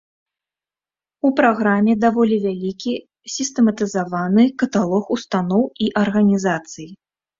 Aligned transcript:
У 1.27 1.29
праграме 1.39 1.93
даволі 2.05 2.39
вялікі 2.47 2.93
сістэматызаваны 3.35 4.43
каталог 4.65 5.03
устаноў 5.17 5.63
і 5.87 5.95
арганізацый. 6.03 6.89